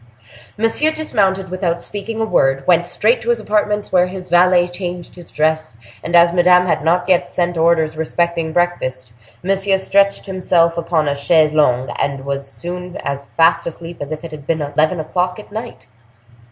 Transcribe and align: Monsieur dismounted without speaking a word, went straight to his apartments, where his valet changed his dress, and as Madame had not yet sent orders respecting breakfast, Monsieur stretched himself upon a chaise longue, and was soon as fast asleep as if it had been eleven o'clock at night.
Monsieur 0.57 0.89
dismounted 0.89 1.49
without 1.49 1.79
speaking 1.79 2.19
a 2.19 2.25
word, 2.25 2.65
went 2.65 2.87
straight 2.87 3.21
to 3.21 3.29
his 3.29 3.39
apartments, 3.39 3.91
where 3.91 4.07
his 4.07 4.29
valet 4.29 4.67
changed 4.67 5.13
his 5.13 5.29
dress, 5.29 5.77
and 6.03 6.15
as 6.15 6.33
Madame 6.33 6.65
had 6.65 6.83
not 6.83 7.07
yet 7.07 7.27
sent 7.27 7.55
orders 7.55 7.95
respecting 7.95 8.51
breakfast, 8.51 9.13
Monsieur 9.43 9.77
stretched 9.77 10.25
himself 10.25 10.75
upon 10.75 11.07
a 11.07 11.13
chaise 11.15 11.53
longue, 11.53 11.91
and 11.99 12.25
was 12.25 12.51
soon 12.51 12.97
as 13.03 13.25
fast 13.37 13.67
asleep 13.67 13.97
as 14.01 14.11
if 14.11 14.23
it 14.23 14.31
had 14.31 14.47
been 14.47 14.63
eleven 14.63 14.99
o'clock 14.99 15.37
at 15.37 15.51
night. 15.51 15.85